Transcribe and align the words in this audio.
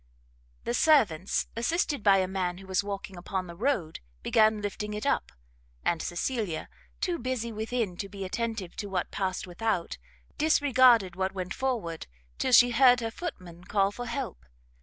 The 0.63 0.73
servants, 0.73 1.45
assisted 1.55 2.01
by 2.01 2.17
a 2.17 2.27
man 2.27 2.57
who 2.57 2.65
was 2.65 2.83
walking 2.83 3.17
upon 3.17 3.45
the 3.45 3.55
road, 3.55 3.99
began 4.23 4.59
lifting 4.59 4.95
it 4.95 5.05
up; 5.05 5.31
and 5.85 6.01
Cecilia, 6.01 6.69
too 7.01 7.19
busy 7.19 7.51
within 7.51 7.95
to 7.97 8.09
be 8.09 8.25
attentive 8.25 8.75
to 8.77 8.89
what 8.89 9.11
passed 9.11 9.45
without, 9.45 9.99
disregarded 10.39 11.15
what 11.15 11.33
went 11.33 11.53
forward, 11.53 12.07
till 12.39 12.51
she 12.51 12.71
heard 12.71 12.99
her 13.01 13.11
footman 13.11 13.65
call 13.65 13.91
for 13.91 14.07
help. 14.07 14.43